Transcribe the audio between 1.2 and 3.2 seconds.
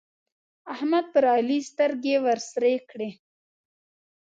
علي سترګې ورسرې کړې.